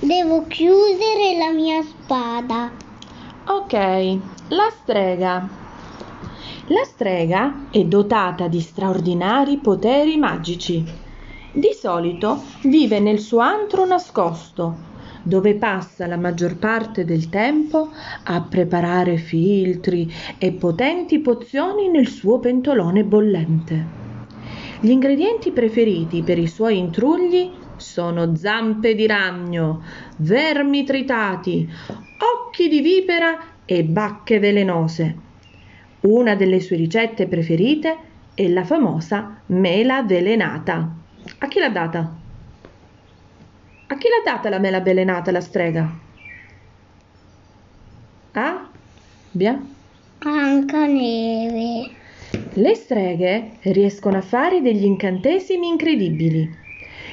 devo 0.00 0.46
chiudere 0.46 1.38
la 1.38 1.50
mia 1.50 1.82
spada. 1.82 2.70
Ok, 3.46 3.72
la 4.48 4.70
strega. 4.70 5.48
La 6.66 6.84
strega 6.84 7.68
è 7.70 7.82
dotata 7.84 8.48
di 8.48 8.60
straordinari 8.60 9.56
poteri 9.56 10.18
magici. 10.18 10.84
Di 11.52 11.70
solito 11.72 12.42
vive 12.64 13.00
nel 13.00 13.18
suo 13.18 13.38
antro 13.38 13.86
nascosto, 13.86 14.76
dove 15.22 15.54
passa 15.54 16.06
la 16.06 16.18
maggior 16.18 16.58
parte 16.58 17.06
del 17.06 17.30
tempo 17.30 17.88
a 18.24 18.42
preparare 18.42 19.16
filtri 19.16 20.12
e 20.36 20.52
potenti 20.52 21.18
pozioni 21.20 21.88
nel 21.88 22.08
suo 22.08 22.38
pentolone 22.40 23.04
bollente. 23.04 24.05
Gli 24.80 24.90
ingredienti 24.90 25.52
preferiti 25.52 26.22
per 26.22 26.38
i 26.38 26.46
suoi 26.46 26.78
intrugli 26.78 27.50
sono 27.76 28.36
zampe 28.36 28.94
di 28.94 29.06
ragno, 29.06 29.82
vermi 30.18 30.84
tritati, 30.84 31.68
occhi 32.18 32.68
di 32.68 32.80
vipera 32.80 33.38
e 33.64 33.84
bacche 33.84 34.38
velenose. 34.38 35.24
Una 36.00 36.34
delle 36.34 36.60
sue 36.60 36.76
ricette 36.76 37.26
preferite 37.26 37.96
è 38.34 38.46
la 38.48 38.64
famosa 38.64 39.40
mela 39.46 39.96
avvelenata. 39.96 40.94
A 41.38 41.48
chi 41.48 41.58
l'ha 41.58 41.70
data? 41.70 42.14
A 43.88 43.96
chi 43.96 44.08
l'ha 44.08 44.30
data 44.30 44.48
la 44.48 44.58
mela 44.58 44.76
avvelenata 44.78 45.30
la 45.30 45.40
strega? 45.40 45.90
A? 48.32 48.68
Bia? 49.30 49.58
Biancaneve. 50.18 51.55
Le 52.58 52.74
streghe 52.74 53.58
riescono 53.64 54.16
a 54.16 54.22
fare 54.22 54.62
degli 54.62 54.84
incantesimi 54.84 55.68
incredibili, 55.68 56.50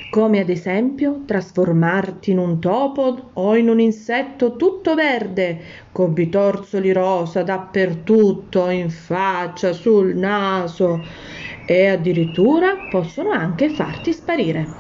come 0.09 0.39
ad 0.39 0.47
esempio 0.47 1.23
trasformarti 1.25 2.31
in 2.31 2.38
un 2.38 2.61
topo 2.61 3.31
o 3.34 3.55
in 3.57 3.67
un 3.67 3.81
insetto 3.81 4.55
tutto 4.55 4.95
verde, 4.95 5.59
con 5.91 6.13
bitorzoli 6.13 6.93
rosa 6.93 7.43
dappertutto, 7.43 8.70
in 8.70 8.90
faccia, 8.90 9.73
sul 9.73 10.15
naso 10.15 11.05
e 11.65 11.87
addirittura 11.87 12.77
possono 12.87 13.31
anche 13.31 13.68
farti 13.70 14.13
sparire. 14.13 14.77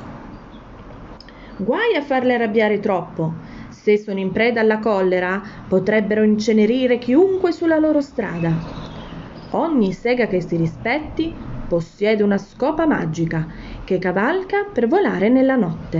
Guai 1.57 1.95
a 1.97 2.01
farle 2.01 2.35
arrabbiare 2.35 2.79
troppo. 2.79 3.41
Se 3.67 3.97
sono 3.97 4.19
in 4.19 4.31
preda 4.31 4.61
alla 4.61 4.79
collera, 4.79 5.41
potrebbero 5.67 6.23
incenerire 6.23 6.99
chiunque 6.99 7.51
sulla 7.51 7.77
loro 7.79 7.99
strada. 7.99 8.65
Ogni 9.55 9.93
sega 9.93 10.25
che 10.25 10.41
si 10.41 10.55
rispetti 10.55 11.31
possiede 11.67 12.23
una 12.23 12.39
scopa 12.39 12.87
magica 12.87 13.47
che 13.83 13.99
cavalca 13.99 14.65
per 14.71 14.87
volare 14.87 15.29
nella 15.29 15.55
notte. 15.55 15.97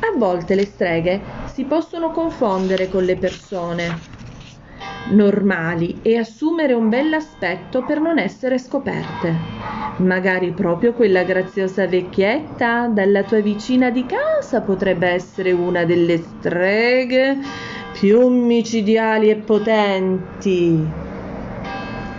A 0.00 0.18
volte 0.18 0.54
le 0.54 0.66
streghe 0.66 1.20
si 1.44 1.64
possono 1.64 2.10
confondere 2.10 2.88
con 2.88 3.04
le 3.04 3.16
persone 3.16 4.08
normali 5.12 6.00
e 6.02 6.18
assumere 6.18 6.74
un 6.74 6.90
bell'aspetto 6.90 7.82
per 7.82 7.98
non 7.98 8.18
essere 8.18 8.58
scoperte. 8.58 9.34
Magari 9.98 10.52
proprio 10.52 10.92
quella 10.92 11.22
graziosa 11.24 11.86
vecchietta 11.86 12.88
dalla 12.88 13.22
tua 13.22 13.40
vicina 13.40 13.90
di 13.90 14.04
casa 14.06 14.60
potrebbe 14.60 15.08
essere 15.08 15.52
una 15.52 15.84
delle 15.84 16.18
streghe 16.18 17.38
più 17.92 18.28
micidiali 18.28 19.30
e 19.30 19.36
potenti. 19.36 21.09